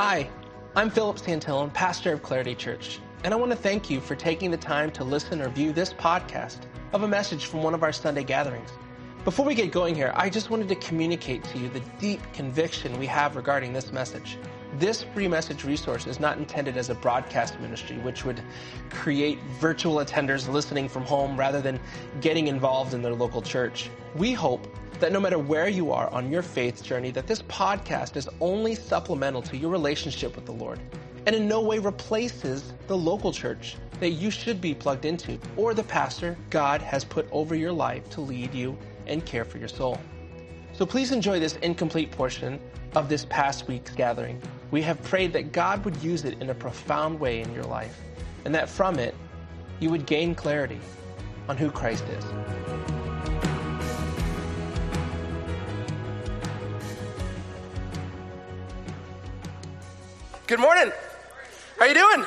[0.00, 0.30] Hi,
[0.76, 4.52] I'm Philip Santillon, pastor of Clarity Church, and I want to thank you for taking
[4.52, 7.92] the time to listen or view this podcast of a message from one of our
[7.92, 8.70] Sunday gatherings.
[9.24, 12.96] Before we get going here, I just wanted to communicate to you the deep conviction
[13.00, 14.38] we have regarding this message.
[14.74, 18.40] This free message resource is not intended as a broadcast ministry, which would
[18.90, 21.80] create virtual attenders listening from home rather than
[22.20, 23.90] getting involved in their local church.
[24.14, 24.68] We hope
[25.00, 28.74] that no matter where you are on your faith journey, that this podcast is only
[28.74, 30.80] supplemental to your relationship with the Lord
[31.28, 35.74] and in no way replaces the local church that you should be plugged into or
[35.74, 39.68] the pastor God has put over your life to lead you and care for your
[39.68, 40.00] soul.
[40.72, 42.58] So please enjoy this incomplete portion
[42.94, 44.40] of this past week's gathering.
[44.70, 48.00] We have prayed that God would use it in a profound way in your life
[48.46, 49.14] and that from it
[49.80, 50.80] you would gain clarity
[51.48, 52.57] on who Christ is.
[60.48, 60.90] Good morning.
[61.78, 62.24] How are you doing?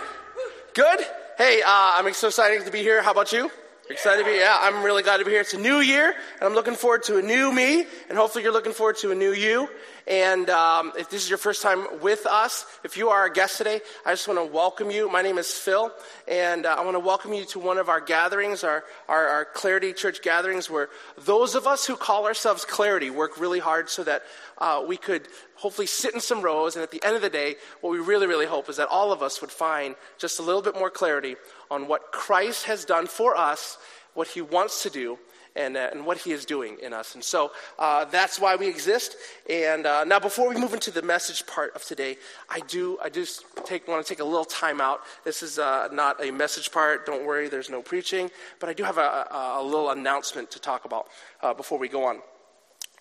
[0.76, 1.00] Good.
[1.40, 3.02] Hey, uh, I'm so excited to be here.
[3.02, 3.50] How about you?
[3.90, 4.38] Excited to be?
[4.38, 5.42] Yeah, I'm really glad to be here.
[5.42, 8.54] It's a new year, and I'm looking forward to a new me, and hopefully you're
[8.54, 9.68] looking forward to a new you.
[10.08, 13.58] And um, if this is your first time with us, if you are a guest
[13.58, 15.12] today, I just want to welcome you.
[15.12, 15.92] My name is Phil,
[16.28, 19.46] and uh, I want to welcome you to one of our gatherings, our, our, our
[19.46, 24.04] Clarity Church gatherings, where those of us who call ourselves Clarity work really hard so
[24.04, 24.22] that
[24.62, 26.76] uh, we could hopefully sit in some rows.
[26.76, 29.12] And at the end of the day, what we really, really hope is that all
[29.12, 31.36] of us would find just a little bit more clarity
[31.70, 33.78] on what Christ has done for us,
[34.14, 35.18] what he wants to do,
[35.56, 37.16] and, uh, and what he is doing in us.
[37.16, 39.18] And so uh, that's why we exist.
[39.50, 42.18] And uh, now, before we move into the message part of today,
[42.50, 45.02] I do I just take, want to take a little time out.
[45.26, 47.06] This is uh, not a message part.
[47.06, 48.30] Don't worry, there's no preaching.
[48.60, 51.08] But I do have a, a, a little announcement to talk about
[51.42, 52.22] uh, before we go on.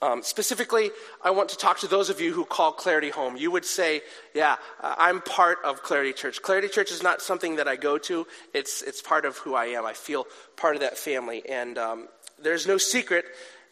[0.03, 0.91] Um, specifically,
[1.23, 3.37] I want to talk to those of you who call Clarity home.
[3.37, 4.01] You would say,
[4.35, 6.41] Yeah, I'm part of Clarity Church.
[6.41, 9.67] Clarity Church is not something that I go to, it's, it's part of who I
[9.67, 9.85] am.
[9.85, 11.43] I feel part of that family.
[11.47, 12.09] And um,
[12.43, 13.27] there's no secret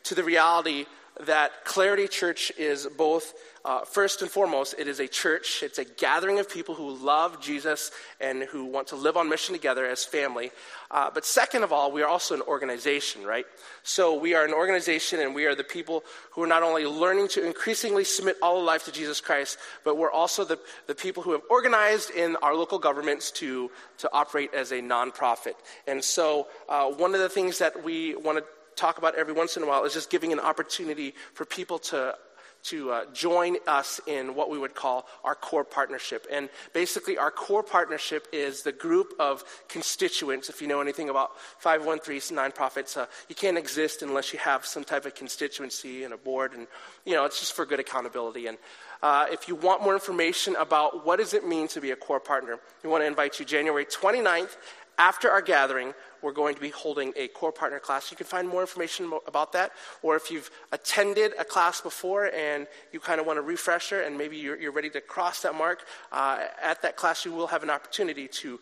[0.05, 0.85] to the reality
[1.27, 3.35] that Clarity Church is both,
[3.65, 5.63] uh, first and foremost, it is a church.
[5.63, 7.91] It's a gathering of people who love Jesus
[8.21, 10.51] and who want to live on mission together as family.
[10.91, 13.47] Uh, but second of all, we are also an organization, right?
[13.83, 17.29] So we are an organization and we are the people who are not only learning
[17.29, 21.23] to increasingly submit all of life to Jesus Christ, but we're also the, the people
[21.23, 25.55] who have organized in our local governments to, to operate as a nonprofit.
[25.87, 28.45] And so uh, one of the things that we want to
[28.79, 32.15] talk about every once in a while is just giving an opportunity for people to
[32.65, 36.27] to uh, join us in what we would call our core partnership.
[36.31, 40.49] And basically, our core partnership is the group of constituents.
[40.49, 44.85] If you know anything about 513 nonprofits, uh, you can't exist unless you have some
[44.85, 46.53] type of constituency and a board.
[46.53, 46.67] And,
[47.05, 48.49] you know, it's just for good accountability.
[48.49, 48.59] And
[49.03, 52.21] uh, if you want more information about what does it mean to be a core
[52.21, 54.57] partner, we want to invite you January 29th
[54.99, 58.11] after our gathering we're going to be holding a core partner class.
[58.11, 59.73] You can find more information about that.
[60.03, 64.17] Or if you've attended a class before and you kind of want a refresher and
[64.17, 67.63] maybe you're, you're ready to cross that mark, uh, at that class you will have
[67.63, 68.61] an opportunity to,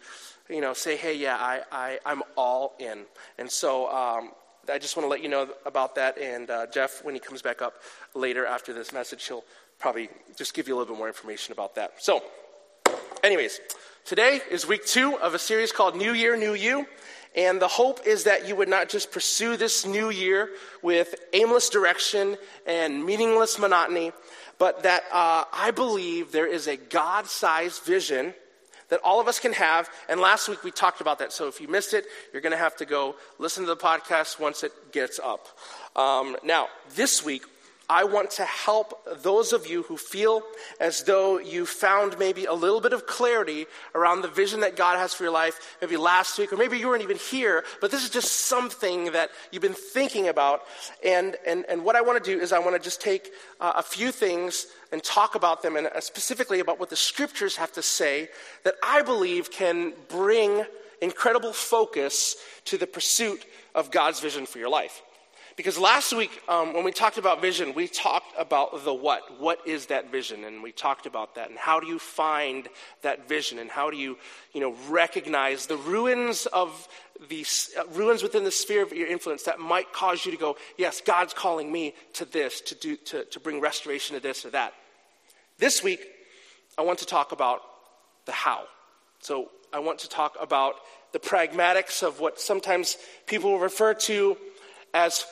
[0.49, 3.05] you know, say, hey, yeah, I, I, I'm all in.
[3.39, 4.33] And so um,
[4.71, 6.19] I just want to let you know about that.
[6.19, 7.75] And uh, Jeff, when he comes back up
[8.15, 9.45] later after this message, he'll
[9.79, 11.95] probably just give you a little bit more information about that.
[11.99, 12.23] So,
[13.23, 13.61] anyways,
[14.05, 16.87] today is week two of a series called New Year, New You.
[17.37, 20.51] And the hope is that you would not just pursue this new year
[20.83, 24.13] with aimless direction and meaningless monotony,
[24.59, 28.33] but that uh, I believe there is a God sized vision
[28.89, 29.91] that all of us can have.
[30.09, 31.33] And last week we talked about that.
[31.33, 34.41] So if you missed it, you're going to have to go listen to the podcast
[34.41, 35.47] once it gets up.
[35.95, 37.43] Um, now, this week,
[37.89, 40.43] I want to help those of you who feel
[40.81, 44.99] as though you found maybe a little bit of clarity around the vision that God
[44.99, 48.03] has for your life, maybe last week, or maybe you weren't even here, but this
[48.03, 50.63] is just something that you've been thinking about.
[51.05, 53.31] And, and, and what I want to do is I want to just take
[53.61, 57.57] uh, a few things and talk about them, and uh, specifically about what the scriptures
[57.57, 58.29] have to say
[58.65, 60.65] that I believe can bring
[61.01, 63.45] incredible focus to the pursuit
[63.75, 65.03] of God's vision for your life.
[65.57, 69.41] Because last week, um, when we talked about vision, we talked about the what.
[69.41, 70.45] What is that vision?
[70.45, 71.49] And we talked about that.
[71.49, 72.69] And how do you find
[73.01, 73.59] that vision?
[73.59, 74.19] And how do you,
[74.53, 76.87] you know, recognize the ruins of
[77.31, 77.47] the
[77.79, 81.01] uh, ruins within the sphere of your influence that might cause you to go, yes,
[81.01, 84.75] God's calling me to this, to, do, to, to bring restoration to this or that.
[85.59, 86.07] This week,
[86.77, 87.63] I want to talk about
[88.27, 88.65] the how.
[89.21, 90.75] So I want to talk about
[91.13, 94.37] the pragmatics of what sometimes people refer to
[94.93, 95.25] as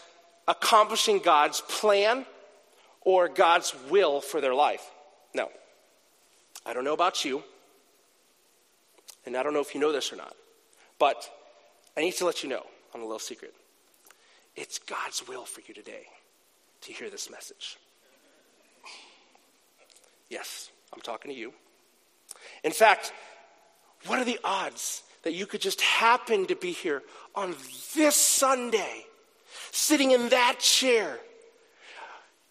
[0.47, 2.27] accomplishing God's plan
[3.01, 4.85] or God's will for their life.
[5.35, 5.51] No.
[6.67, 7.43] I don't know about you,
[9.27, 10.35] and I don't know if you know this or not,
[10.99, 11.29] but
[11.97, 12.65] I need to let you know
[12.95, 13.55] on a little secret.
[14.57, 16.07] It's God's will for you today
[16.83, 17.77] to hear this message.
[20.31, 21.53] Yes, I'm talking to you.
[22.63, 23.13] In fact,
[24.07, 27.03] what are the odds that you could just happen to be here
[27.35, 27.55] on
[27.95, 29.07] this Sunday,
[29.71, 31.19] sitting in that chair,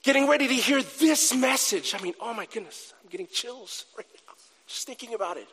[0.04, 1.96] getting ready to hear this message?
[1.96, 4.34] I mean, oh my goodness, I'm getting chills right now
[4.74, 5.48] just thinking about it.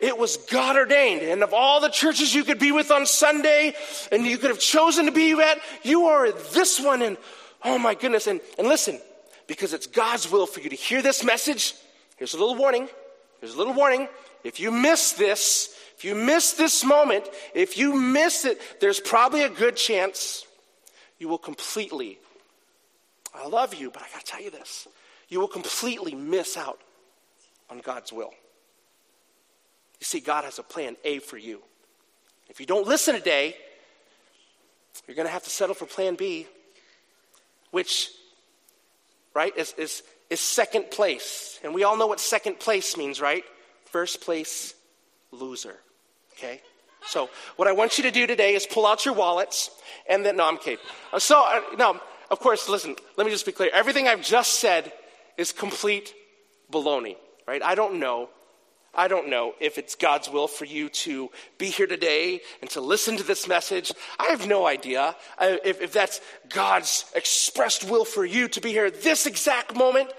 [0.00, 1.22] It was God ordained.
[1.22, 3.74] And of all the churches you could be with on Sunday
[4.12, 7.02] and you could have chosen to be at, you are this one.
[7.02, 7.16] And
[7.64, 8.26] oh my goodness.
[8.26, 9.00] And, and listen,
[9.46, 11.74] because it's God's will for you to hear this message,
[12.16, 12.88] here's a little warning.
[13.40, 14.08] Here's a little warning.
[14.44, 19.42] If you miss this, if you miss this moment, if you miss it, there's probably
[19.42, 20.46] a good chance
[21.18, 22.18] you will completely,
[23.34, 24.88] I love you, but I gotta tell you this,
[25.28, 26.80] you will completely miss out
[27.70, 28.32] on God's will.
[30.00, 31.60] You see, God has a plan A for you.
[32.48, 33.54] If you don't listen today,
[35.06, 36.46] you're going to have to settle for plan B,
[37.70, 38.10] which,
[39.34, 41.60] right, is, is, is second place.
[41.62, 43.44] And we all know what second place means, right?
[43.86, 44.74] First place,
[45.30, 45.76] loser.
[46.32, 46.62] Okay?
[47.08, 49.70] So, what I want you to do today is pull out your wallets
[50.08, 50.78] and then, no, I'm kidding.
[51.12, 51.98] Uh, so, uh, no,
[52.30, 53.70] of course, listen, let me just be clear.
[53.72, 54.92] Everything I've just said
[55.36, 56.14] is complete
[56.70, 57.16] baloney,
[57.46, 57.62] right?
[57.62, 58.28] I don't know
[58.98, 62.80] I don't know if it's God's will for you to be here today and to
[62.80, 63.92] listen to this message.
[64.18, 68.86] I have no idea if, if that's God's expressed will for you to be here
[68.86, 70.10] at this exact moment.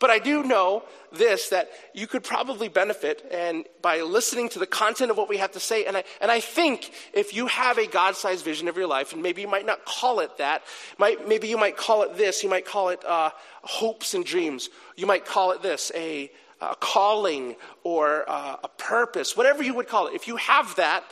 [0.00, 0.82] But I do know
[1.12, 5.36] this that you could probably benefit and by listening to the content of what we
[5.36, 5.84] have to say.
[5.84, 9.12] And I, and I think if you have a God sized vision of your life,
[9.12, 10.64] and maybe you might not call it that,
[10.98, 13.30] might, maybe you might call it this, you might call it uh,
[13.62, 14.68] hopes and dreams.
[14.96, 16.28] You might call it this, a
[16.60, 21.04] a calling or a purpose, whatever you would call it, if you have that,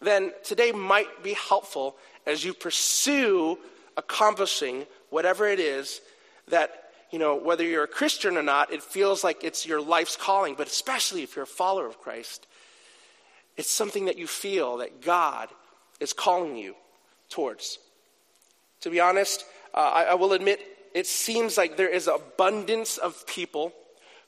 [0.00, 1.96] then today might be helpful
[2.26, 3.58] as you pursue
[3.96, 6.00] accomplishing whatever it is
[6.48, 10.16] that, you know, whether you're a Christian or not, it feels like it's your life's
[10.16, 12.46] calling, but especially if you're a follower of Christ,
[13.56, 15.48] it's something that you feel that God
[16.00, 16.74] is calling you
[17.30, 17.78] towards.
[18.80, 20.60] To be honest, uh, I, I will admit
[20.92, 23.72] it seems like there is abundance of people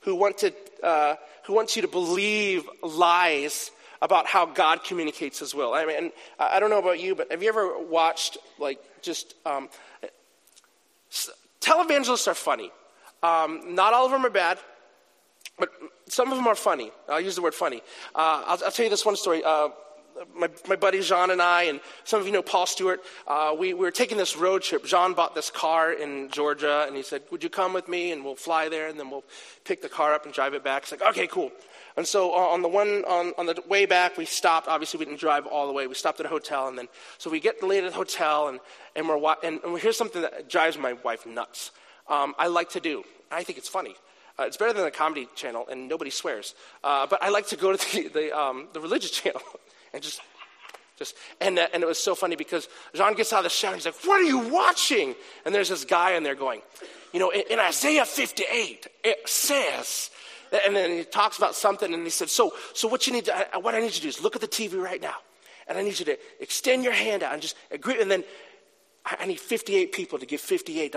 [0.01, 0.53] who want, to,
[0.83, 3.71] uh, who want you to believe lies
[4.01, 5.73] about how God communicates His will.
[5.73, 9.69] I mean, I don't know about you, but have you ever watched, like, just um,
[11.61, 12.71] televangelists are funny.
[13.23, 14.59] Um, not all of them are bad,
[15.57, 15.69] but
[16.07, 16.91] some of them are funny.
[17.09, 17.81] I'll use the word funny.
[18.13, 19.43] Uh, I'll, I'll, tell you this one story.
[19.43, 19.69] Uh,
[20.35, 23.73] my, my buddy Jean and I, and some of you know Paul Stewart, uh, we,
[23.73, 24.85] we were taking this road trip.
[24.85, 28.11] Jean bought this car in Georgia, and he said, Would you come with me?
[28.11, 29.23] And we'll fly there, and then we'll
[29.65, 30.83] pick the car up and drive it back.
[30.83, 31.51] It's like, Okay, cool.
[31.97, 34.67] And so on the one on, on the way back, we stopped.
[34.67, 35.87] Obviously, we didn't drive all the way.
[35.87, 36.87] We stopped at a hotel, and then
[37.17, 38.59] so we get late at the hotel, and
[38.95, 41.71] and we're and, and here's something that drives my wife nuts.
[42.07, 43.03] Um, I like to do.
[43.31, 43.95] I think it's funny.
[44.39, 46.53] Uh, it's better than the comedy channel, and nobody swears.
[46.83, 49.41] Uh, but I like to go to the the, um, the religious channel
[49.93, 50.21] and just,
[50.97, 53.73] just, and, uh, and it was so funny because John gets out of the shower
[53.73, 55.15] and he's like, What are you watching?
[55.45, 56.61] And there's this guy in there going,
[57.13, 60.09] You know, in, in Isaiah 58, it says,
[60.65, 63.47] and then he talks about something and he said, So, so what you need to,
[63.61, 65.15] what I need you to do is look at the TV right now.
[65.67, 68.01] And I need you to extend your hand out and just agree.
[68.01, 68.23] And then
[69.05, 70.91] I, I need 58 people to give $58.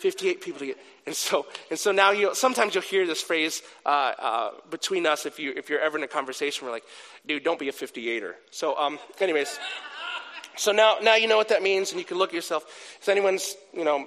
[0.00, 0.78] 58 people to get.
[1.06, 5.26] And so, and so now you sometimes you'll hear this phrase uh, uh, between us
[5.26, 6.84] if, you, if you're ever in a conversation, we're like,
[7.26, 8.34] dude, don't be a 58er.
[8.50, 9.58] So, um, anyways,
[10.56, 12.64] so now, now you know what that means, and you can look at yourself.
[13.00, 14.06] If anyone's, you know,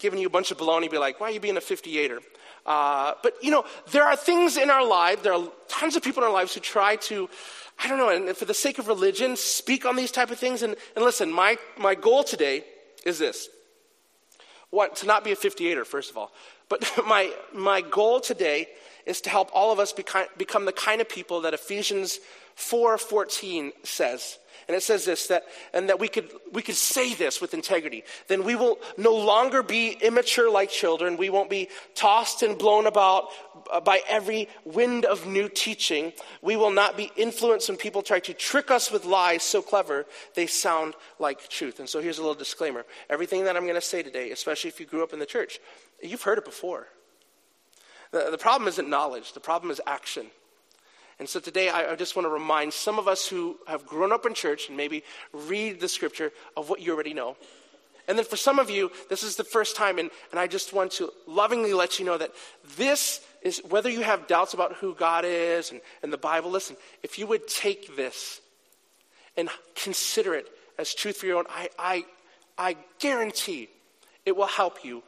[0.00, 2.18] giving you a bunch of baloney, be like, why are you being a 58er?
[2.64, 6.22] Uh, but, you know, there are things in our life, there are tons of people
[6.22, 7.28] in our lives who try to,
[7.78, 10.62] I don't know, and for the sake of religion, speak on these type of things.
[10.62, 12.64] And, and listen, my, my goal today
[13.04, 13.48] is this
[14.72, 16.32] what, to not be a 58er, first of all.
[16.68, 18.68] But my, my goal today
[19.06, 22.18] is to help all of us become, become the kind of people that Ephesians
[22.56, 24.38] 4.14 says.
[24.68, 28.04] And it says this, that, and that we could, we could say this with integrity.
[28.28, 31.16] Then we will no longer be immature like children.
[31.16, 33.28] We won't be tossed and blown about
[33.72, 36.12] uh, by every wind of new teaching.
[36.40, 40.06] We will not be influenced when people try to trick us with lies so clever
[40.34, 41.80] they sound like truth.
[41.80, 42.84] And so here's a little disclaimer.
[43.10, 45.58] Everything that I'm going to say today, especially if you grew up in the church,
[46.02, 46.86] you've heard it before.
[48.12, 49.32] The, the problem isn't knowledge.
[49.32, 50.26] The problem is action.
[51.18, 54.26] And so today I, just want to remind some of us who have grown up
[54.26, 57.36] in church and maybe read the scripture of what you already know.
[58.08, 60.72] And then for some of you, this is the first time, and, and I just
[60.72, 62.32] want to lovingly let you know that
[62.76, 66.76] this is whether you have doubts about who God is and, and the Bible, listen,
[67.02, 68.40] if you would take this
[69.36, 70.46] and consider it
[70.78, 72.04] as truth for your own, I, I,
[72.58, 73.68] I guarantee
[74.26, 75.02] it will help you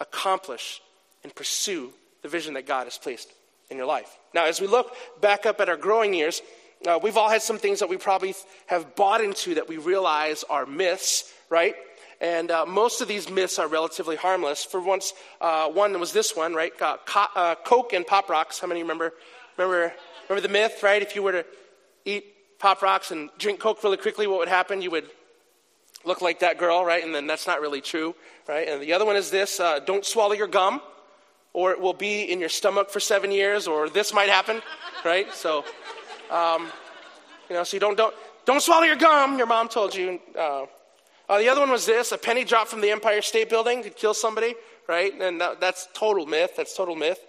[0.00, 0.82] accomplish
[1.22, 1.92] and pursue
[2.22, 3.32] the vision that God has placed
[3.70, 4.18] in your life.
[4.34, 6.42] Now, as we look back up at our growing years,
[6.86, 8.34] uh, we've all had some things that we probably
[8.66, 11.74] have bought into that we realize are myths, right?
[12.20, 14.64] And uh, most of these myths are relatively harmless.
[14.64, 16.72] For once, uh, one was this one, right?
[16.80, 18.58] Uh, co- uh, Coke and Pop Rocks.
[18.58, 19.12] How many remember?
[19.56, 19.92] Remember?
[20.28, 21.00] Remember the myth, right?
[21.00, 21.46] If you were to
[22.04, 22.24] eat
[22.58, 24.82] Pop Rocks and drink Coke really quickly, what would happen?
[24.82, 25.08] You would
[26.04, 27.04] look like that girl, right?
[27.04, 28.14] And then that's not really true,
[28.48, 28.68] right?
[28.68, 30.80] And the other one is this: uh, don't swallow your gum,
[31.52, 34.62] or it will be in your stomach for seven years, or this might happen,
[35.04, 35.32] right?
[35.34, 35.64] So,
[36.30, 36.68] um,
[37.48, 38.14] you know, so you don't don't
[38.44, 39.38] don't swallow your gum.
[39.38, 40.20] Your mom told you.
[40.38, 40.66] Uh,
[41.28, 43.96] uh, the other one was this a penny dropped from the Empire State Building could
[43.96, 44.54] kill somebody,
[44.88, 45.12] right?
[45.20, 46.52] And that, that's total myth.
[46.56, 47.20] That's total myth.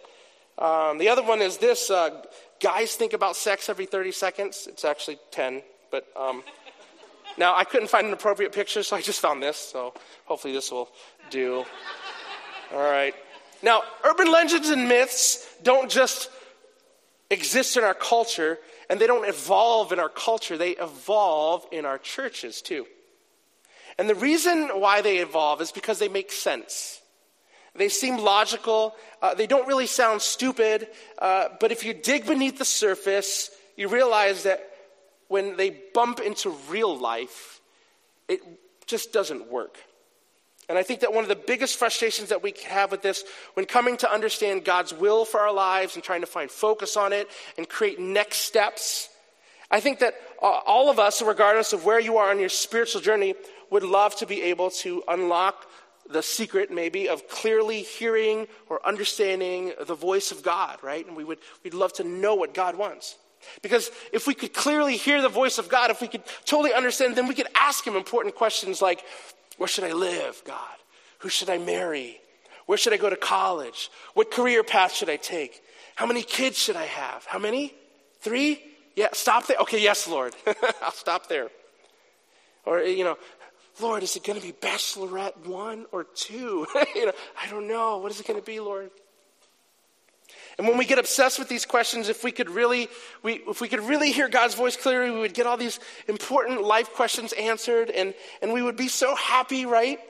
[0.58, 2.22] Um, the other one is this uh,
[2.62, 4.68] guys think about sex every 30 seconds.
[4.70, 5.62] It's actually 10,
[5.92, 6.08] but.
[6.16, 6.44] Um,
[7.38, 9.94] now, I couldn't find an appropriate picture, so I just found this, so
[10.26, 10.90] hopefully this will
[11.30, 11.64] do.
[12.74, 13.16] All right.
[13.62, 16.30] Now, urban legends and myths don't just
[17.30, 18.58] exist in our culture,
[18.90, 22.86] and they don't evolve in our culture, they evolve in our churches too.
[23.98, 27.02] And the reason why they evolve is because they make sense.
[27.76, 28.96] They seem logical.
[29.22, 30.88] Uh, they don't really sound stupid.
[31.18, 34.66] Uh, but if you dig beneath the surface, you realize that
[35.28, 37.62] when they bump into real life,
[38.28, 38.42] it
[38.88, 39.78] just doesn't work.
[40.70, 43.24] And I think that one of the biggest frustrations that we have with this,
[43.56, 47.12] when coming to understand God's will for our lives and trying to find focus on
[47.12, 49.10] it and create next steps,
[49.72, 53.02] I think that uh, all of us, regardless of where you are on your spiritual
[53.02, 53.34] journey,
[53.72, 55.68] would love to be able to unlock
[56.10, 61.06] the secret, maybe, of clearly hearing or understanding the voice of God, right?
[61.06, 63.16] And we would, we'd love to know what God wants.
[63.62, 67.16] Because if we could clearly hear the voice of God, if we could totally understand,
[67.16, 69.04] then we could ask Him important questions like,
[69.60, 70.78] Where should I live, God?
[71.20, 72.22] Who should I marry?
[72.66, 73.92] Where should I go to college?
[74.14, 75.62] What career path should I take?
[75.96, 77.26] How many kids should I have?
[77.26, 77.74] How many?
[78.22, 78.64] Three?
[78.96, 79.58] Yeah, stop there.
[79.58, 80.34] Okay, yes, Lord.
[80.82, 81.50] I'll stop there.
[82.66, 83.18] Or, you know,
[83.82, 86.66] Lord, is it going to be Bachelorette one or two?
[86.96, 87.12] you know,
[87.42, 87.98] I don't know.
[87.98, 88.92] What is it going to be, Lord?
[90.60, 92.90] And when we get obsessed with these questions, if we could really,
[93.24, 96.62] we, if we could really hear God's voice clearly, we would get all these important
[96.62, 100.02] life questions answered, and, and we would be so happy, right?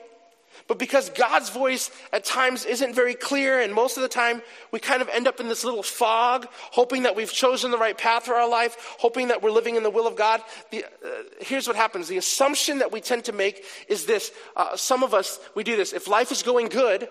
[0.66, 4.42] But because God's voice at times isn't very clear, and most of the time
[4.72, 7.96] we kind of end up in this little fog, hoping that we've chosen the right
[7.96, 10.42] path for our life, hoping that we're living in the will of God.
[10.72, 14.76] The, uh, here's what happens the assumption that we tend to make is this uh,
[14.76, 15.92] some of us, we do this.
[15.92, 17.08] If life is going good,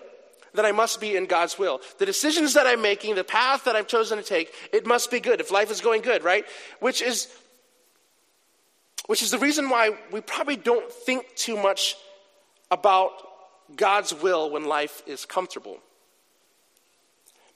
[0.54, 1.80] then I must be in God's will.
[1.98, 5.20] The decisions that I'm making, the path that I've chosen to take, it must be
[5.20, 6.44] good if life is going good, right?
[6.80, 7.28] Which is
[9.06, 11.96] which is the reason why we probably don't think too much
[12.70, 13.10] about
[13.74, 15.78] God's will when life is comfortable.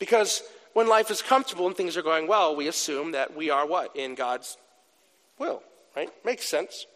[0.00, 3.66] Because when life is comfortable and things are going well, we assume that we are
[3.66, 3.94] what?
[3.94, 4.56] In God's
[5.38, 5.62] will,
[5.94, 6.10] right?
[6.24, 6.86] Makes sense.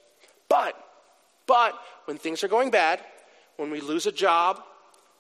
[0.49, 0.75] But,
[1.47, 3.01] but when things are going bad,
[3.57, 4.63] when we lose a job,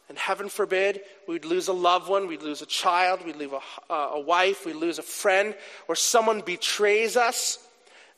[0.09, 3.93] and heaven forbid, we'd lose a loved one, we'd lose a child, we'd lose a,
[3.93, 5.55] uh, a wife, we'd lose a friend,
[5.87, 7.59] or someone betrays us.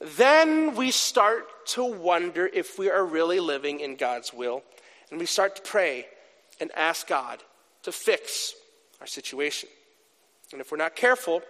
[0.00, 4.62] Then we start to wonder if we are really living in God's will.
[5.10, 6.06] And we start to pray
[6.60, 7.42] and ask God
[7.82, 8.54] to fix
[9.00, 9.68] our situation.
[10.52, 11.42] And if we're not careful,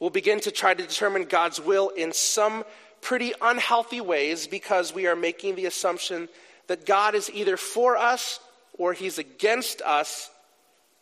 [0.00, 2.64] we'll begin to try to determine God's will in some
[3.00, 6.28] pretty unhealthy ways because we are making the assumption
[6.66, 8.40] that God is either for us
[8.78, 10.30] or he's against us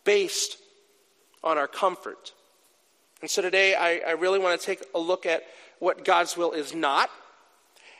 [0.03, 0.57] based
[1.43, 2.33] on our comfort.
[3.21, 5.43] And so today I, I really want to take a look at
[5.79, 7.09] what God's will is not,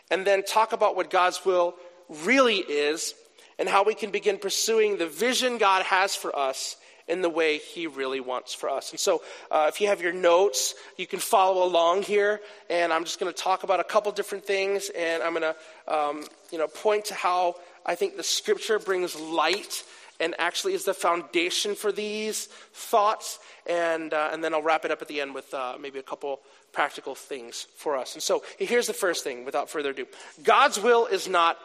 [0.09, 1.75] and then talk about what God's will
[2.09, 3.13] really is,
[3.57, 6.77] and how we can begin pursuing the vision God has for us
[7.07, 8.91] in the way He really wants for us.
[8.91, 12.41] And so, uh, if you have your notes, you can follow along here.
[12.69, 15.93] And I'm just going to talk about a couple different things, and I'm going to,
[15.93, 17.55] um, you know, point to how
[17.85, 19.83] I think the scripture brings light
[20.19, 23.39] and actually is the foundation for these thoughts.
[23.67, 26.03] And, uh, and then I'll wrap it up at the end with uh, maybe a
[26.03, 26.39] couple
[26.71, 28.13] practical things for us.
[28.13, 30.07] And so here's the first thing without further ado
[30.43, 31.57] God's will is not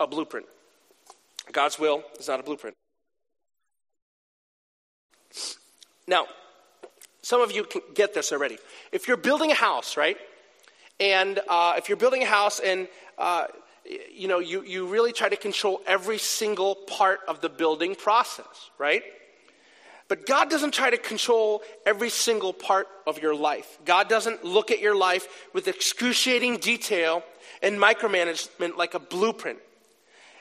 [0.00, 0.46] a blueprint.
[1.52, 2.76] God's will is not a blueprint.
[6.06, 6.26] Now,
[7.22, 8.58] some of you can get this already.
[8.92, 10.16] If you're building a house, right?
[11.00, 13.46] And uh, if you're building a house and uh,
[14.12, 18.70] you know, you, you really try to control every single part of the building process,
[18.78, 19.02] right?
[20.08, 23.78] But God doesn't try to control every single part of your life.
[23.84, 27.22] God doesn't look at your life with excruciating detail
[27.62, 29.58] and micromanagement like a blueprint.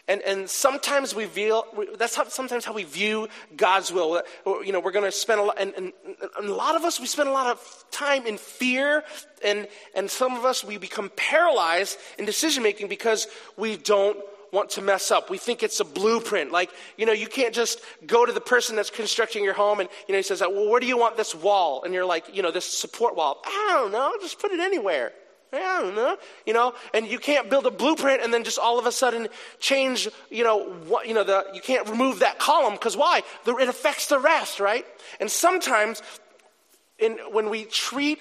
[0.08, 1.66] And, and sometimes we feel,
[1.98, 4.22] that's how, sometimes how we view God's will.
[4.46, 5.94] You know, we're going to spend a lot, and, and,
[6.38, 9.04] and, a lot of us, we spend a lot of time in fear,
[9.44, 14.18] and, and some of us, we become paralyzed in decision making because we don't
[14.54, 15.30] want to mess up.
[15.30, 16.52] We think it's a blueprint.
[16.52, 19.90] Like, you know, you can't just go to the person that's constructing your home and,
[20.08, 21.84] you know, he says, well, where do you want this wall?
[21.84, 23.42] And you're like, you know, this support wall.
[23.46, 25.12] I don't know, just put it anywhere.
[25.54, 28.80] I don't know, you know, and you can't build a blueprint and then just all
[28.80, 32.74] of a sudden change, you know, what, you know, the, you can't remove that column
[32.74, 33.22] because why?
[33.46, 34.86] The, it affects the rest, right?
[35.20, 36.02] And sometimes,
[37.00, 38.20] in, when we treat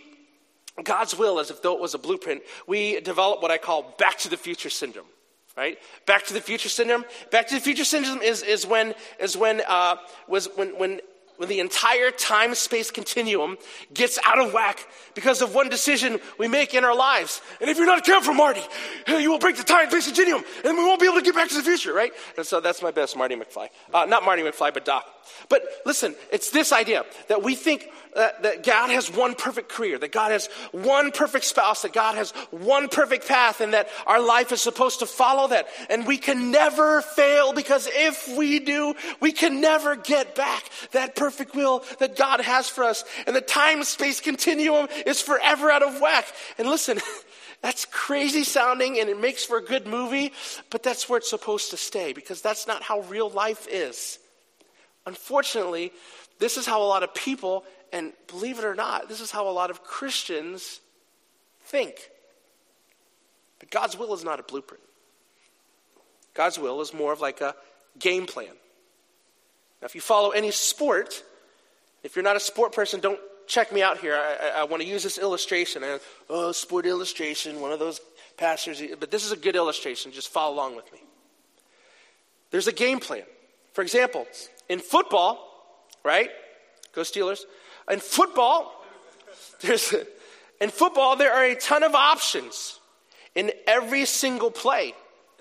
[0.83, 4.19] God's will as if though it was a blueprint, we develop what I call back
[4.19, 5.07] to the future syndrome.
[5.57, 5.79] Right?
[6.05, 7.07] Back to the future syndrome.
[7.31, 9.97] Back to the future syndrome is, is when, is when, uh,
[10.29, 11.01] was when, when
[11.37, 13.57] when the entire time space continuum
[13.93, 17.41] gets out of whack because of one decision we make in our lives.
[17.61, 18.63] And if you're not careful, Marty,
[19.09, 21.49] you will break the time space continuum and we won't be able to get back
[21.49, 22.13] to the future, right?
[22.37, 23.69] And so that's my best Marty McFly.
[23.93, 25.05] Uh, not Marty McFly, but Doc.
[25.49, 29.99] But listen, it's this idea that we think that, that God has one perfect career,
[29.99, 34.21] that God has one perfect spouse, that God has one perfect path, and that our
[34.21, 35.67] life is supposed to follow that.
[35.91, 41.15] And we can never fail because if we do, we can never get back that
[41.15, 43.05] perfect will that God has for us.
[43.27, 46.27] And the time space continuum is forever out of whack.
[46.59, 47.01] And listen,
[47.63, 50.33] that's crazy sounding and it makes for a good movie,
[50.71, 54.19] but that's where it's supposed to stay because that's not how real life is.
[55.07, 55.93] Unfortunately,
[56.39, 59.49] this is how a lot of people, and believe it or not, this is how
[59.49, 60.81] a lot of Christians
[61.65, 62.11] think.
[63.59, 64.83] But God's will is not a blueprint.
[66.35, 67.55] God's will is more of like a
[67.99, 68.53] game plan.
[69.87, 71.23] Now, if you follow any sport,
[72.03, 74.17] if you're not a sport person, don't check me out here.
[74.17, 75.85] I, I, I want to use this illustration.
[75.85, 78.01] And, oh, sport illustration, one of those
[78.37, 78.83] pastors.
[78.99, 80.11] But this is a good illustration.
[80.11, 80.99] Just follow along with me.
[82.51, 83.23] There's a game plan.
[83.75, 84.27] For example,
[84.69, 85.39] in football,
[86.03, 86.31] right?
[86.93, 87.43] Go Steelers.
[87.89, 88.85] In football,
[89.61, 89.95] there's
[90.61, 92.81] in football there are a ton of options
[93.37, 94.95] in every single play.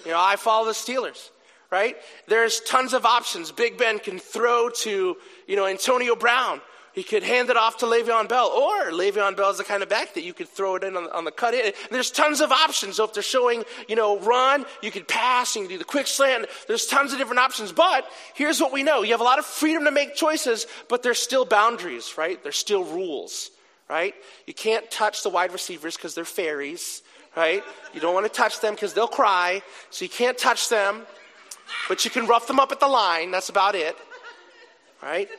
[0.05, 1.31] You know, I follow the Steelers,
[1.71, 1.95] right?
[2.27, 3.51] There's tons of options.
[3.51, 6.61] Big Ben can throw to, you know, Antonio Brown
[6.95, 9.89] he could hand it off to Le'Veon Bell, or Le'Veon Bell is the kind of
[9.89, 11.73] back that you could throw it in on, on the cut in.
[11.91, 12.95] There's tons of options.
[12.95, 16.07] So if they're showing, you know, run, you could pass, you can do the quick
[16.07, 16.45] slant.
[16.69, 17.73] There's tons of different options.
[17.73, 21.03] But here's what we know: you have a lot of freedom to make choices, but
[21.03, 22.41] there's still boundaries, right?
[22.41, 23.51] There's still rules,
[23.89, 24.15] right?
[24.47, 27.01] You can't touch the wide receivers because they're fairies,
[27.35, 27.61] right?
[27.93, 31.05] You don't want to touch them because they'll cry, so you can't touch them.
[31.87, 33.31] But you can rough them up at the line.
[33.31, 33.95] That's about it,
[35.01, 35.29] right?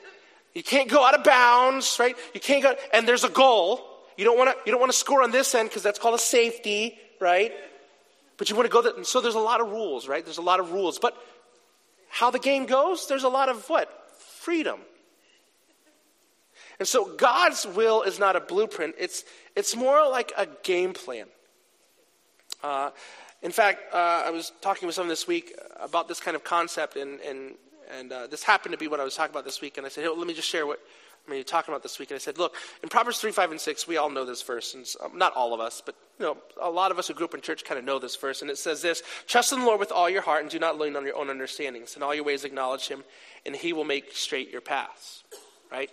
[0.55, 2.17] You can't go out of bounds, right?
[2.35, 3.85] You can't go, and there's a goal.
[4.17, 6.15] You don't want to, you don't want to score on this end because that's called
[6.15, 7.53] a safety, right?
[8.39, 10.25] But you want to go that, so there's a lot of rules, right?
[10.25, 10.99] There's a lot of rules.
[10.99, 11.17] But
[12.09, 13.91] how the game goes, there's a lot of what?
[14.19, 14.81] Freedom.
[16.79, 21.27] And so God's will is not a blueprint, it's, it's more like a game plan.
[22.63, 22.91] Uh,
[23.43, 26.97] in fact, uh, I was talking with someone this week about this kind of concept,
[26.97, 27.55] and, and
[27.91, 29.77] and uh, this happened to be what I was talking about this week.
[29.77, 30.81] And I said, hey, well, let me just share what
[31.27, 32.11] I mean, you're talking about this week.
[32.11, 34.75] And I said, look, in Proverbs 3, 5, and 6, we all know this verse.
[34.75, 37.27] And um, not all of us, but you know, a lot of us who grew
[37.27, 38.43] up in church kind of know this verse.
[38.43, 40.79] And it says this Trust in the Lord with all your heart and do not
[40.79, 41.97] lean on your own understandings.
[41.97, 43.03] In all your ways acknowledge him,
[43.45, 45.25] and he will make straight your paths.
[45.71, 45.91] Right?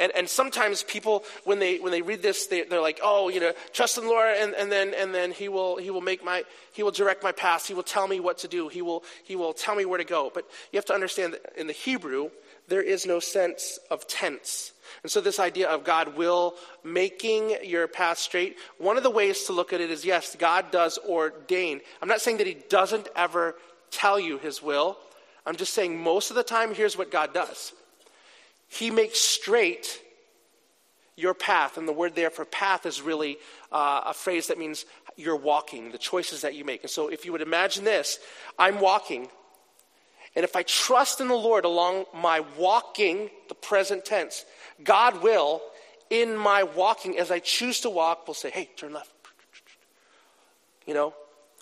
[0.00, 3.38] And, and sometimes people, when they, when they read this, they, are like, oh, you
[3.38, 6.24] know, trust in the Lord, and, and, then, and then he, will, he will make
[6.24, 7.66] my, he will direct my path.
[7.66, 8.68] He will tell me what to do.
[8.68, 10.30] He will, he will tell me where to go.
[10.32, 12.30] But you have to understand that in the Hebrew,
[12.66, 14.72] there is no sense of tense.
[15.02, 19.44] And so, this idea of God will making your path straight, one of the ways
[19.44, 21.80] to look at it is yes, God does ordain.
[22.00, 23.54] I'm not saying that He doesn't ever
[23.90, 24.96] tell you His will.
[25.44, 27.72] I'm just saying most of the time, here's what God does
[28.70, 30.00] he makes straight
[31.16, 31.76] your path.
[31.76, 33.36] And the word there for path is really
[33.70, 36.82] uh, a phrase that means you're walking, the choices that you make.
[36.82, 38.18] And so if you would imagine this
[38.58, 39.28] I'm walking,
[40.36, 44.44] and if I trust in the Lord along my walking, the present tense,
[44.82, 45.60] God will,
[46.08, 49.10] in my walking, as I choose to walk, will say, hey, turn left.
[50.86, 51.14] You know?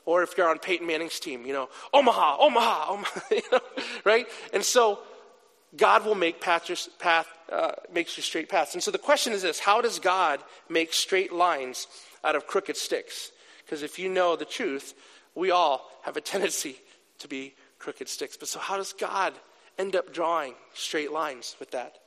[0.05, 3.61] Or if you're on Peyton Manning's team, you know, Omaha, Omaha, Omaha, you know,
[4.05, 4.27] right?
[4.53, 5.01] And so
[5.77, 8.75] God will make path, path uh, makes you straight paths.
[8.75, 11.87] And so the question is this: How does God make straight lines
[12.25, 13.33] out of crooked sticks?
[13.65, 14.95] Because if you know the truth,
[15.35, 16.77] we all have a tendency
[17.19, 18.37] to be crooked sticks.
[18.37, 19.35] But so how does God
[19.79, 21.99] end up drawing straight lines with that?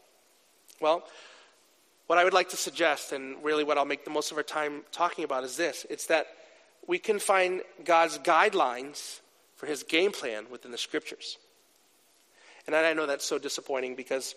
[0.79, 1.03] Well,
[2.07, 4.43] what I would like to suggest, and really what I'll make the most of our
[4.43, 6.27] time talking about, is this it's that
[6.87, 9.19] we can find God's guidelines
[9.55, 11.37] for his game plan within the scriptures.
[12.67, 14.35] And I know that's so disappointing because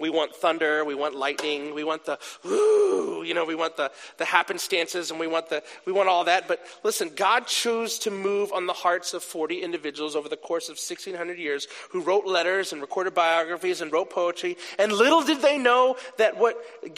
[0.00, 4.24] we want thunder, we want lightning, we want the you know, we want the, the
[4.24, 6.48] happenstances and we want the we want all that.
[6.48, 10.64] But listen, God chose to move on the hearts of 40 individuals over the course
[10.64, 14.56] of 1600 years who wrote letters and recorded biographies and wrote poetry.
[14.80, 16.56] And little did they know that what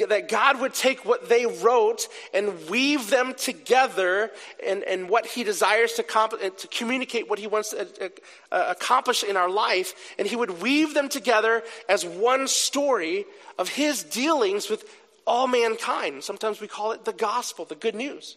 [0.09, 4.31] that God would take what they wrote and weave them together
[4.67, 8.09] and, and what he desires to, comp- to communicate what he wants to uh,
[8.51, 9.93] uh, accomplish in our life.
[10.19, 13.25] And he would weave them together as one story story
[13.59, 14.85] of his dealings with
[15.27, 16.23] all mankind.
[16.23, 18.37] Sometimes we call it the gospel, the good news.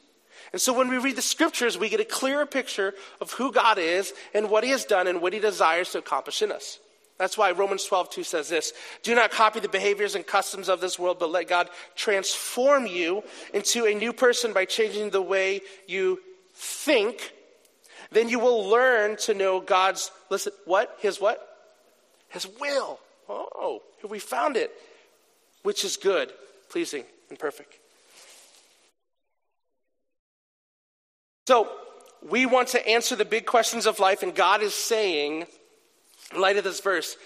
[0.54, 3.78] And so when we read the scriptures, we get a clearer picture of who God
[3.78, 6.80] is and what he has done and what he desires to accomplish in us.
[7.17, 8.71] That's why Romans 12, 2 says this
[9.04, 13.23] Do not copy the behaviors and customs of this world, but let God transform you
[13.54, 16.21] into a new person by changing the way you
[16.54, 17.34] think.
[18.13, 20.95] Then you will learn to know God's, listen, what?
[21.02, 21.45] His what?
[22.30, 22.99] His will.
[23.30, 24.72] Oh, we found it,
[25.62, 26.34] which is good,
[26.70, 27.78] pleasing, and perfect.
[31.48, 31.70] So,
[32.28, 35.46] we want to answer the big questions of life, and God is saying,
[36.34, 37.18] in light of this verse,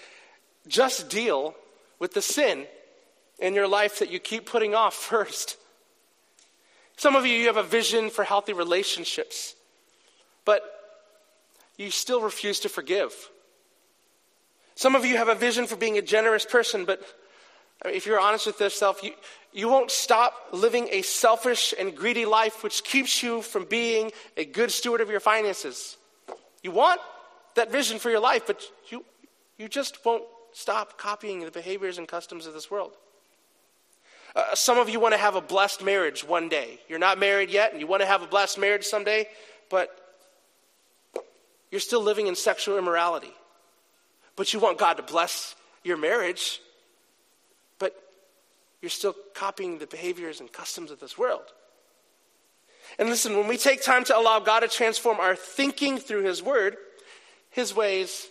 [0.68, 1.54] just deal
[1.98, 2.66] with the sin
[3.38, 5.56] in your life that you keep putting off first.
[6.96, 9.54] Some of you, you have a vision for healthy relationships,
[10.44, 10.62] but
[11.76, 13.30] you still refuse to forgive.
[14.74, 17.00] Some of you have a vision for being a generous person, but
[17.84, 19.12] if you're honest with yourself, you,
[19.52, 24.44] you won't stop living a selfish and greedy life which keeps you from being a
[24.44, 25.96] good steward of your finances.
[26.62, 27.00] You want
[27.54, 29.04] that vision for your life, but you,
[29.58, 32.92] you just won't stop copying the behaviors and customs of this world.
[34.34, 36.80] Uh, some of you want to have a blessed marriage one day.
[36.88, 39.28] You're not married yet, and you want to have a blessed marriage someday,
[39.70, 39.90] but
[41.70, 43.32] you're still living in sexual immorality
[44.36, 46.60] but you want God to bless your marriage,
[47.78, 47.94] but
[48.80, 51.44] you're still copying the behaviors and customs of this world.
[52.98, 56.42] And listen, when we take time to allow God to transform our thinking through His
[56.42, 56.76] Word,
[57.50, 58.28] His ways,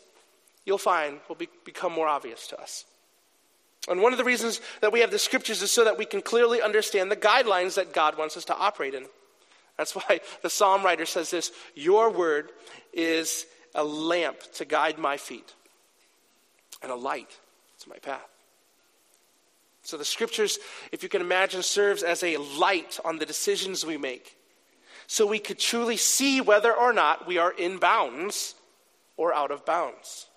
[0.66, 2.86] you'll find, will be, become more obvious to us.
[3.90, 6.22] And one of the reasons that we have the scriptures is so that we can
[6.22, 9.06] clearly understand the guidelines that God wants us to operate in.
[9.78, 12.52] That's why the psalm writer says this Your word
[12.94, 15.54] is a lamp to guide my feet
[16.84, 17.40] and a light
[17.80, 18.28] to my path.
[19.84, 20.60] So the scriptures,
[20.92, 24.38] if you can imagine, serves as a light on the decisions we make.
[25.08, 28.56] So we could truly see whether or not we are in bounds
[29.18, 30.28] or out of bounds.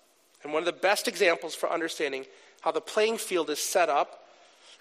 [0.43, 2.25] And one of the best examples for understanding
[2.61, 4.27] how the playing field is set up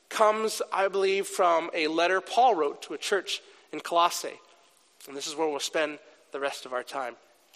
[0.08, 3.40] comes, I believe, from a letter Paul wrote to a church
[3.72, 4.40] in Colossae.
[5.06, 5.98] And this is where we'll spend
[6.32, 7.14] the rest of our time.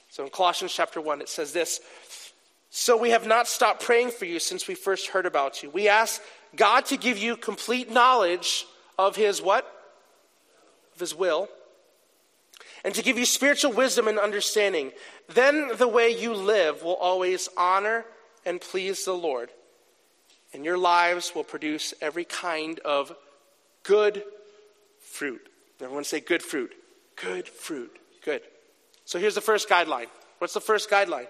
[0.08, 1.80] So in Colossians chapter 1, it says this
[2.70, 5.70] so we have not stopped praying for you since we first heard about you.
[5.70, 6.22] We ask
[6.54, 8.64] God to give you complete knowledge
[8.96, 9.64] of his what?
[10.94, 11.48] Of his will.
[12.84, 14.92] And to give you spiritual wisdom and understanding.
[15.28, 18.04] Then the way you live will always honor
[18.46, 19.50] and please the Lord.
[20.54, 23.14] And your lives will produce every kind of
[23.82, 24.22] good
[25.00, 25.44] fruit.
[25.80, 26.72] Everyone say good fruit.
[27.16, 27.98] Good fruit.
[28.24, 28.42] Good.
[29.04, 30.06] So here's the first guideline.
[30.38, 31.26] What's the first guideline?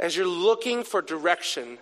[0.00, 1.78] As you're looking for direction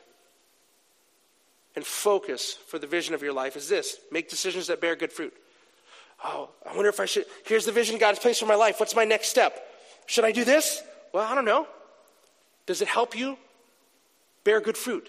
[1.77, 5.13] and focus for the vision of your life is this make decisions that bear good
[5.13, 5.33] fruit.
[6.25, 7.25] Oh, I wonder if I should.
[7.47, 8.81] Here's the vision God's placed for my life.
[8.81, 9.65] What's my next step?
[10.07, 10.83] Should I do this?
[11.13, 11.69] Well, I don't know.
[12.67, 13.39] Does it help you
[14.43, 15.09] bear good fruit?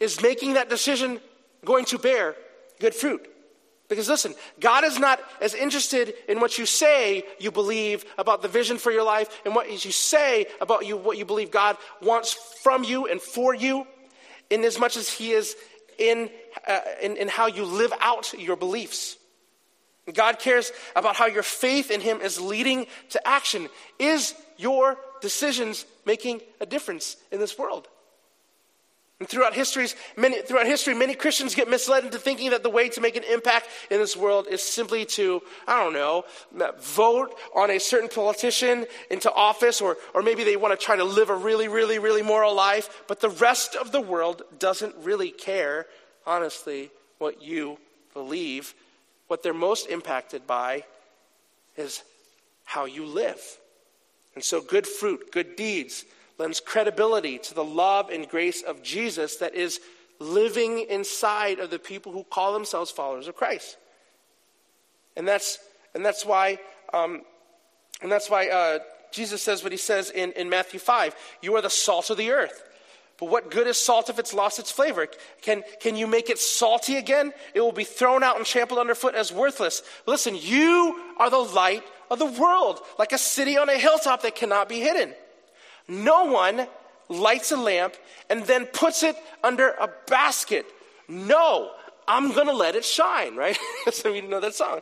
[0.00, 1.20] Is making that decision
[1.64, 2.34] going to bear
[2.80, 3.28] good fruit?
[3.88, 8.48] Because listen, God is not as interested in what you say you believe about the
[8.48, 12.34] vision for your life and what you say about you, what you believe God wants
[12.62, 13.86] from you and for you,
[14.50, 15.56] in as much as He is
[15.98, 16.28] in,
[16.66, 19.16] uh, in, in how you live out your beliefs.
[20.12, 23.68] God cares about how your faith in Him is leading to action.
[23.98, 27.88] Is your decisions making a difference in this world?
[29.20, 29.56] And throughout,
[30.16, 33.24] many, throughout history, many Christians get misled into thinking that the way to make an
[33.24, 36.24] impact in this world is simply to, I don't know,
[36.80, 41.02] vote on a certain politician into office, or, or maybe they want to try to
[41.02, 45.32] live a really, really, really moral life, but the rest of the world doesn't really
[45.32, 45.86] care,
[46.24, 47.76] honestly, what you
[48.14, 48.72] believe.
[49.26, 50.84] What they're most impacted by
[51.76, 52.04] is
[52.64, 53.40] how you live.
[54.36, 56.04] And so, good fruit, good deeds,
[56.38, 59.80] lends credibility to the love and grace of Jesus that is
[60.20, 63.76] living inside of the people who call themselves followers of Christ.
[65.16, 65.58] And that's,
[65.94, 66.58] and that's why,
[66.92, 67.22] um,
[68.02, 68.78] and that's why uh,
[69.10, 72.30] Jesus says what he says in, in Matthew 5 You are the salt of the
[72.30, 72.64] earth.
[73.18, 75.08] But what good is salt if it's lost its flavor?
[75.42, 77.32] Can, can you make it salty again?
[77.52, 79.82] It will be thrown out and trampled underfoot as worthless.
[80.06, 84.36] Listen, you are the light of the world, like a city on a hilltop that
[84.36, 85.14] cannot be hidden.
[85.88, 86.66] No one
[87.08, 87.94] lights a lamp
[88.28, 90.66] and then puts it under a basket.
[91.08, 91.70] No,
[92.06, 93.58] I'm going to let it shine, right?
[93.86, 94.80] Of you know that song.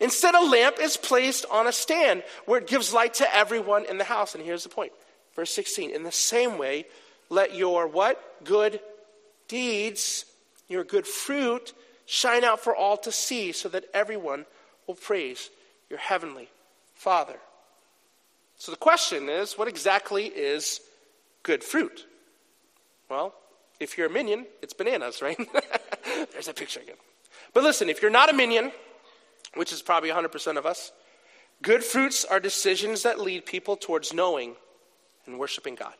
[0.00, 3.98] Instead, a lamp is placed on a stand where it gives light to everyone in
[3.98, 4.34] the house.
[4.34, 4.92] And here's the point.
[5.34, 5.90] Verse 16.
[5.90, 6.86] In the same way,
[7.28, 8.44] let your what?
[8.44, 8.80] Good
[9.48, 10.24] deeds,
[10.68, 11.72] your good fruit,
[12.06, 14.46] shine out for all to see so that everyone
[14.86, 15.50] will praise
[15.90, 16.48] your heavenly
[16.94, 17.36] Father.
[18.58, 20.80] So the question is what exactly is
[21.42, 22.06] good fruit?
[23.08, 23.34] Well,
[23.80, 25.38] if you're a minion, it's bananas, right?
[26.32, 26.96] There's a picture again.
[27.54, 28.72] But listen, if you're not a minion,
[29.54, 30.92] which is probably 100% of us,
[31.62, 34.54] good fruits are decisions that lead people towards knowing
[35.26, 35.94] and worshiping God.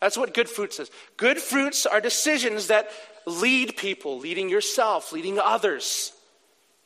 [0.00, 0.90] That's what good fruit says.
[1.16, 2.90] Good fruits are decisions that
[3.26, 6.12] lead people, leading yourself, leading others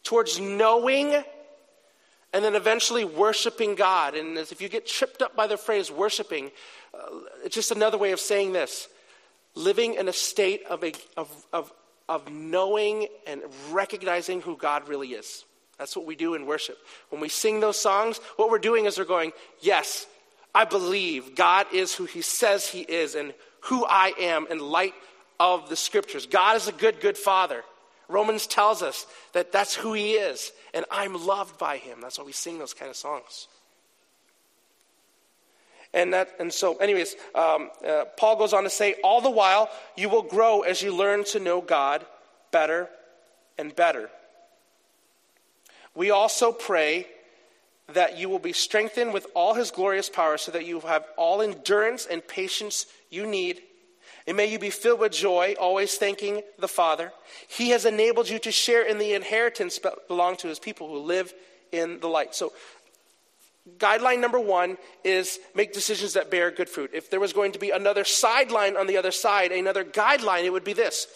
[0.05, 1.25] towards knowing
[2.33, 4.15] and then eventually worshiping God.
[4.15, 6.51] And if you get tripped up by the phrase worshiping,
[6.95, 6.99] uh,
[7.45, 8.89] it's just another way of saying this
[9.55, 11.73] living in a state of, a, of, of,
[12.09, 15.45] of knowing and recognizing who God really is.
[15.79, 16.79] That's what we do in worship.
[17.11, 20.07] When we sing those songs, what we're doing is we're going, Yes,
[20.55, 24.95] I believe God is who He says He is and who I am in light
[25.39, 26.27] of the scriptures.
[26.27, 27.63] God is a good, good Father.
[28.09, 32.01] Romans tells us that that's who He is, and I'm loved by Him.
[32.01, 33.49] That's why we sing those kind of songs.
[35.95, 39.71] And that, and so, anyways, um, uh, Paul goes on to say, all the while
[39.97, 42.05] you will grow as you learn to know God
[42.51, 42.89] better
[43.57, 44.11] and better.
[45.95, 47.07] We also pray
[47.89, 51.41] that you will be strengthened with all his glorious power so that you have all
[51.41, 53.63] endurance and patience you need.
[54.29, 57.13] And may you be filled with joy, always thanking the Father.
[57.49, 60.99] He has enabled you to share in the inheritance that belong to his people who
[60.99, 61.33] live
[61.73, 62.35] in the light.
[62.35, 62.53] So,
[63.79, 66.91] guideline number one is make decisions that bear good fruit.
[66.93, 70.53] If there was going to be another sideline on the other side, another guideline, it
[70.53, 71.07] would be this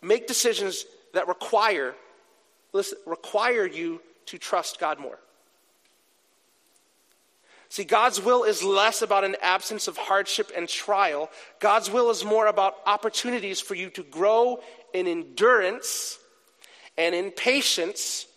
[0.00, 1.96] make decisions that require,
[2.72, 5.18] listen, require you to trust God more.
[7.74, 11.28] See, God's will is less about an absence of hardship and trial.
[11.58, 14.60] God's will is more about opportunities for you to grow
[14.92, 16.16] in endurance
[16.96, 18.28] and in patience.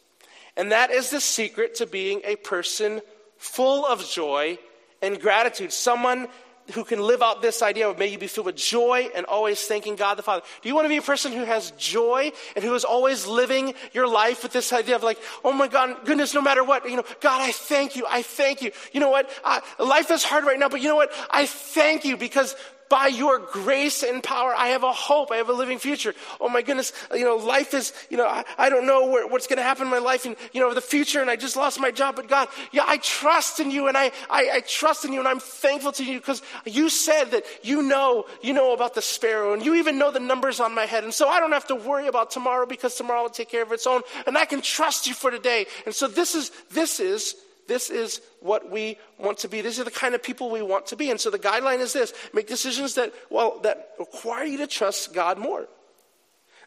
[0.56, 3.00] And that is the secret to being a person
[3.38, 4.58] full of joy
[5.04, 5.72] and gratitude.
[5.72, 6.30] Someone
[6.74, 9.62] who can live out this idea of may you be filled with joy and always
[9.62, 10.44] thanking God the Father.
[10.62, 13.74] Do you want to be a person who has joy and who is always living
[13.94, 16.98] your life with this idea of like, oh my God, goodness, no matter what, you
[16.98, 18.06] know, God, I thank you.
[18.10, 18.72] I thank you.
[18.92, 19.30] You know what?
[19.44, 21.12] I, life is hard right now, but you know what?
[21.30, 22.56] I thank you because
[22.90, 25.32] by your grace and power, I have a hope.
[25.32, 26.14] I have a living future.
[26.40, 29.48] Oh my goodness, you know, life is, you know, I, I don't know where, what's
[29.48, 31.80] going to happen in my life and, you know, the future and I just lost
[31.80, 32.16] my job.
[32.16, 35.28] But God, yeah, I trust in you and I, I, I trust in you and
[35.28, 39.54] I'm thankful to you because you said that you know, you know about the sparrow
[39.54, 41.04] and you even know the numbers on my head.
[41.04, 43.72] And so I don't have to worry about tomorrow because tomorrow will take care of
[43.72, 45.66] its own and I can trust you for today.
[45.86, 47.36] And so this is, this is
[47.68, 49.62] this is what we want to be.
[49.62, 51.12] These are the kind of people we want to be.
[51.12, 55.14] And so the guideline is this make decisions that, well, that require you to trust
[55.14, 55.68] God more.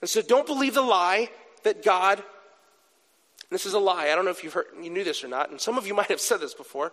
[0.01, 1.31] And so don't believe the lie
[1.65, 2.23] that God,
[3.51, 4.11] this is a lie.
[4.11, 5.95] I don't know if you've heard, you knew this or not, and some of you
[6.01, 6.93] might have said this before.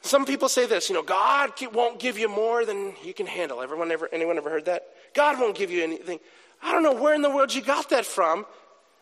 [0.00, 3.60] Some people say this, you know, God won't give you more than you can handle.
[3.60, 4.86] Everyone ever, anyone ever heard that?
[5.12, 6.20] God won't give you anything.
[6.62, 8.46] I don't know where in the world you got that from.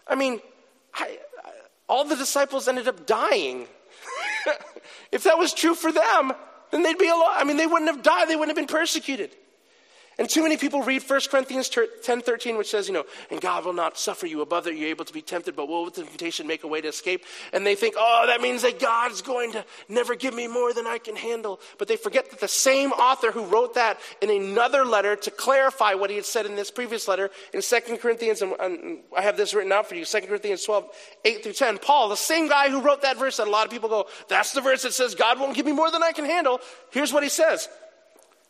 [0.08, 0.40] I mean,
[0.94, 1.18] I,
[1.88, 3.66] all the disciples ended up dying
[5.12, 6.32] if that was true for them,
[6.70, 7.36] then they'd be alive.
[7.36, 9.34] I mean, they wouldn't have died, they wouldn't have been persecuted.
[10.18, 13.66] And too many people read 1 Corinthians 10 13, which says, you know, and God
[13.66, 16.04] will not suffer you above that you're able to be tempted, but will with the
[16.04, 17.24] temptation make a way to escape.
[17.52, 20.86] And they think, oh, that means that God's going to never give me more than
[20.86, 21.60] I can handle.
[21.76, 25.92] But they forget that the same author who wrote that in another letter to clarify
[25.92, 28.54] what he had said in this previous letter in 2 Corinthians, and,
[29.14, 30.86] I have this written out for you 2 Corinthians 12,
[31.26, 31.78] 8 through 10.
[31.78, 34.52] Paul, the same guy who wrote that verse that a lot of people go, that's
[34.52, 36.60] the verse that says God won't give me more than I can handle.
[36.90, 37.68] Here's what he says.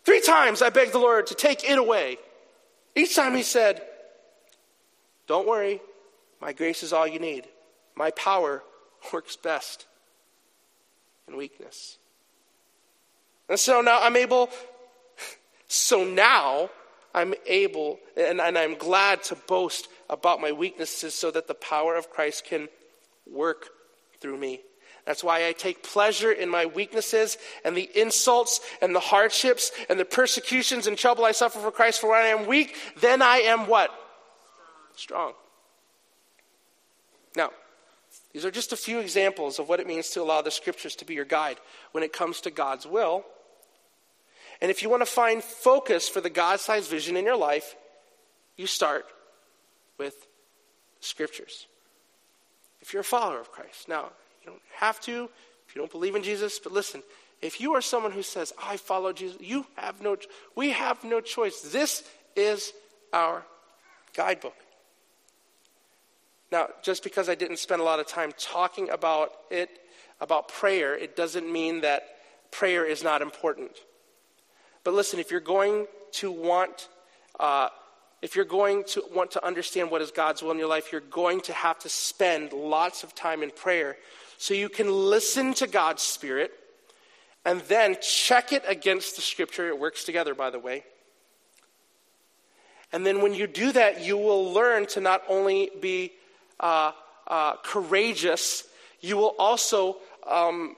[0.07, 2.19] Three times I begged the Lord to take it away.
[2.95, 3.83] Each time he said,
[5.27, 5.81] Don't worry,
[6.41, 7.49] my grace is all you need.
[7.97, 8.63] My power
[9.13, 9.87] works best
[11.27, 11.99] in weakness.
[13.49, 14.49] And so now I'm able,
[15.67, 16.71] so now
[17.13, 21.97] I'm able and, and I'm glad to boast about my weaknesses so that the power
[21.97, 22.69] of Christ can
[23.29, 23.71] work
[24.21, 24.61] through me.
[25.07, 30.01] That's why I take pleasure in my weaknesses and the insults and the hardships and
[30.01, 32.01] the persecutions and trouble I suffer for Christ.
[32.01, 33.91] For when I am weak, then I am what?
[34.97, 35.35] Strong.
[37.37, 37.51] Now,
[38.33, 41.05] these are just a few examples of what it means to allow the scriptures to
[41.05, 41.59] be your guide
[41.93, 43.25] when it comes to God's will.
[44.61, 47.77] And if you want to find focus for the God sized vision in your life,
[48.57, 49.07] you start
[49.99, 50.27] with
[50.99, 51.67] scriptures.
[52.81, 53.89] If you're a follower of Christ.
[53.89, 54.11] Now,
[54.47, 55.29] you don't have to
[55.69, 57.03] if you don't believe in Jesus, but listen,
[57.43, 60.17] if you are someone who says, I follow Jesus, you have no,
[60.55, 61.61] we have no choice.
[61.61, 62.05] This
[62.35, 62.73] is
[63.13, 63.45] our
[64.15, 64.57] guidebook.
[66.53, 69.69] Now, just because I didn't spend a lot of time talking about it,
[70.21, 72.05] about prayer, it doesn't mean that
[72.53, 73.73] prayer is not important.
[74.85, 76.89] But listen, if you're going to want,
[77.41, 77.69] uh,
[78.23, 81.01] if you're going to want to understand what is God's will in your life, you're
[81.01, 83.97] going to have to spend lots of time in prayer
[84.39, 86.53] so you can listen to God's Spirit
[87.45, 89.69] and then check it against the Scripture.
[89.69, 90.85] It works together, by the way.
[92.93, 96.13] And then when you do that, you will learn to not only be
[96.61, 96.93] uh,
[97.27, 98.65] uh, courageous,
[99.01, 100.77] you will also um,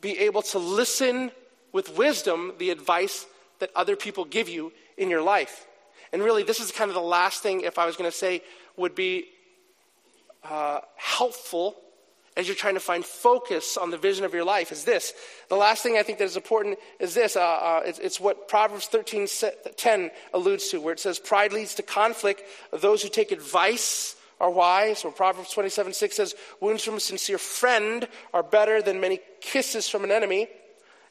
[0.00, 1.30] be able to listen
[1.72, 3.26] with wisdom the advice
[3.58, 5.66] that other people give you in your life.
[6.12, 8.42] And really, this is kind of the last thing, if I was going to say,
[8.76, 9.26] would be
[10.42, 11.76] uh, helpful
[12.40, 15.12] as you're trying to find focus on the vision of your life is this.
[15.50, 17.36] The last thing I think that is important is this.
[17.36, 19.28] Uh, uh, it's, it's, what Proverbs 13
[19.76, 22.40] 10 alludes to, where it says, Pride leads to conflict.
[22.72, 25.04] Those who take advice are wise.
[25.04, 29.86] Or Proverbs 27 6 says, Wounds from a sincere friend are better than many kisses
[29.86, 30.48] from an enemy.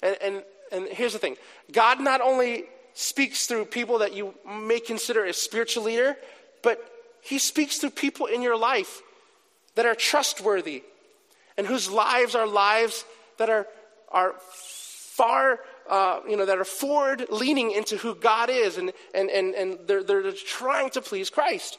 [0.01, 1.35] And, and, and here's the thing
[1.71, 2.63] God not only
[2.95, 6.17] speaks through people that you may consider a spiritual leader,
[6.63, 6.83] but
[7.21, 9.03] He speaks through people in your life
[9.75, 10.81] that are trustworthy
[11.59, 13.03] and whose lives are lives
[13.37, 13.67] that are,
[14.13, 19.29] are far, uh, you know, that are forward leaning into who God is and, and,
[19.29, 21.77] and, and they're, they're trying to please Christ.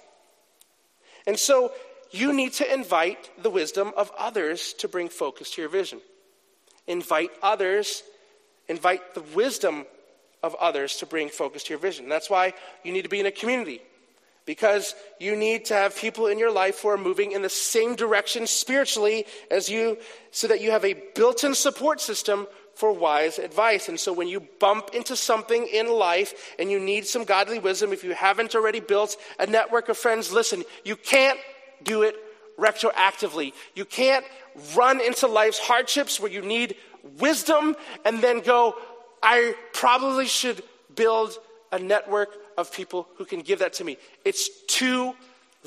[1.27, 1.73] And so
[2.11, 6.03] you need to invite the wisdom of others to bring focus to your vision.
[6.87, 8.03] Invite others,
[8.69, 9.87] invite the wisdom
[10.43, 12.07] of others to bring focus to your vision.
[12.07, 12.53] That's why
[12.85, 13.81] you need to be in a community
[14.51, 17.95] because you need to have people in your life who are moving in the same
[17.95, 19.97] direction spiritually as you,
[20.33, 23.89] so that you have a built in support system for wise advice.
[23.89, 27.93] And so when you bump into something in life and you need some godly wisdom,
[27.93, 31.39] if you haven't already built a network of friends, listen, you can't
[31.85, 32.17] do it
[32.59, 33.53] retroactively.
[33.77, 34.25] You can't
[34.75, 36.75] run into life's hardships where you need
[37.21, 38.75] wisdom and then go,
[39.23, 40.61] I probably should
[40.97, 41.39] build
[41.71, 43.99] a network of people who can give that to me.
[44.25, 45.15] It's too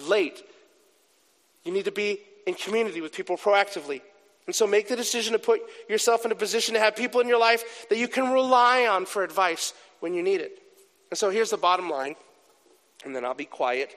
[0.07, 0.43] late.
[1.63, 4.01] You need to be in community with people proactively.
[4.45, 7.27] And so make the decision to put yourself in a position to have people in
[7.27, 10.59] your life that you can rely on for advice when you need it.
[11.09, 12.15] And so here's the bottom line,
[13.05, 13.95] and then I'll be quiet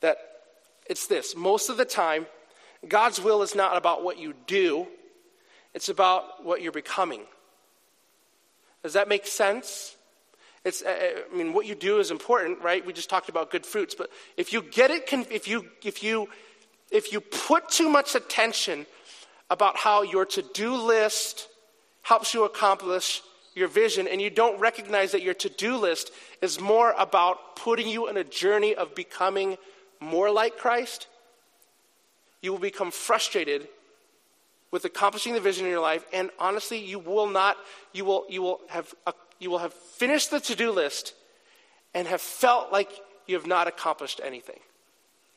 [0.00, 0.16] that
[0.88, 2.26] it's this most of the time,
[2.88, 4.86] God's will is not about what you do,
[5.74, 7.22] it's about what you're becoming.
[8.82, 9.96] Does that make sense?
[10.64, 12.84] It's, uh, uh, I mean, what you do is important, right?
[12.84, 16.28] We just talked about good fruits, but if you get it, if you, if you,
[16.90, 18.86] if you put too much attention
[19.48, 21.48] about how your to-do list
[22.02, 23.22] helps you accomplish
[23.54, 28.08] your vision, and you don't recognize that your to-do list is more about putting you
[28.08, 29.56] in a journey of becoming
[29.98, 31.08] more like Christ,
[32.42, 33.66] you will become frustrated
[34.70, 37.56] with accomplishing the vision in your life, and honestly, you will not,
[37.92, 38.94] you will, you will have
[39.40, 41.14] you will have finished the to do list
[41.94, 42.90] and have felt like
[43.26, 44.60] you have not accomplished anything.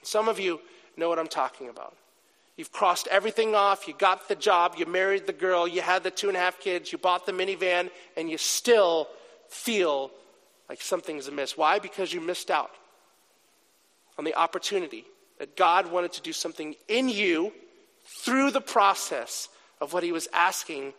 [0.04, 0.60] Some of you
[0.98, 1.96] know what I'm talking about.
[2.56, 3.88] You've crossed everything off.
[3.88, 4.76] You got the job.
[4.78, 5.68] You married the girl.
[5.68, 6.92] You had the two and a half kids.
[6.92, 9.08] You bought the minivan, and you still
[9.48, 10.12] feel
[10.70, 11.58] like something's amiss.
[11.58, 11.80] Why?
[11.80, 12.72] Because you missed out
[14.20, 15.06] on the opportunity
[15.40, 17.52] that God wanted to do something in you
[18.06, 19.50] through the process
[19.82, 20.94] of what He was asking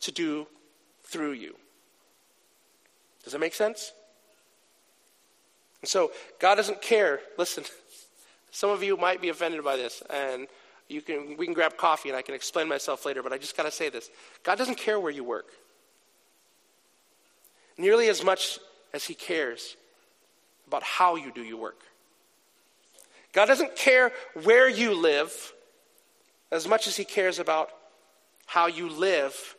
[0.00, 0.48] to do
[1.04, 1.54] through you.
[3.24, 3.92] Does that make sense?
[5.80, 7.20] And so God doesn't care.
[7.38, 7.64] Listen,
[8.50, 10.46] some of you might be offended by this, and
[10.88, 13.56] you can, we can grab coffee and I can explain myself later, but I just
[13.56, 14.10] got to say this.
[14.42, 15.48] God doesn't care where you work.
[17.78, 18.58] Nearly as much
[18.92, 19.76] as He cares
[20.66, 21.80] about how you do your work.
[23.32, 24.12] God doesn't care
[24.42, 25.52] where you live
[26.50, 27.70] as much as He cares about
[28.46, 29.56] how you live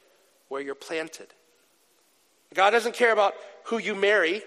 [0.49, 1.27] where you're planted.
[2.53, 3.33] God doesn't care about
[3.65, 4.43] who you marry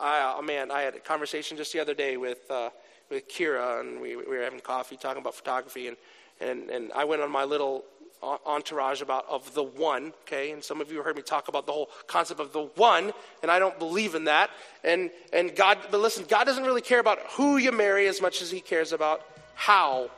[0.00, 2.70] I, oh man, I had a conversation just the other day with, uh,
[3.10, 5.96] with Kira, and we, we were having coffee talking about photography, and,
[6.40, 7.84] and, and I went on my little
[8.22, 10.52] entourage about of the one, okay?
[10.52, 13.12] And some of you heard me talk about the whole concept of the one,
[13.42, 14.50] and I don't believe in that.
[14.82, 18.42] And and God, but listen, God doesn't really care about who you marry as much
[18.42, 19.22] as He cares about
[19.54, 20.10] how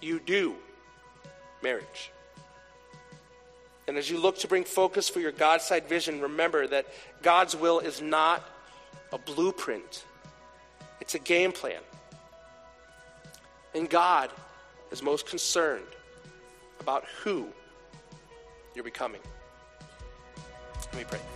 [0.00, 0.56] you do
[1.62, 2.10] marriage.
[3.88, 6.86] And as you look to bring focus for your God side vision, remember that
[7.22, 8.42] God's will is not
[9.12, 10.04] a blueprint,
[11.00, 11.80] it's a game plan.
[13.74, 14.30] And God
[14.90, 15.84] is most concerned
[16.80, 17.46] about who
[18.74, 19.20] you're becoming.
[20.92, 21.35] Let me pray.